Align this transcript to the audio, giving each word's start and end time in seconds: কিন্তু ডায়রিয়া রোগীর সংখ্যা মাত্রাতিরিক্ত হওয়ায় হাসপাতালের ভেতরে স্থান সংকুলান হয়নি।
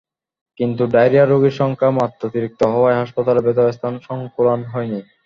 কিন্তু 0.59 0.83
ডায়রিয়া 0.93 1.25
রোগীর 1.25 1.55
সংখ্যা 1.61 1.89
মাত্রাতিরিক্ত 1.91 2.61
হওয়ায় 2.73 2.99
হাসপাতালের 3.01 3.45
ভেতরে 3.47 3.71
স্থান 3.73 3.93
সংকুলান 4.07 4.61
হয়নি। 4.71 4.99